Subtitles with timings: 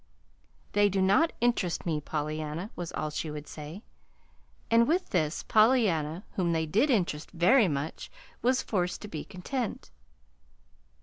[0.71, 3.83] "They do not interest me, Pollyanna," was all she would say;
[4.71, 8.09] and with this, Pollyanna whom they did interest very much
[8.41, 9.91] was forced to be content.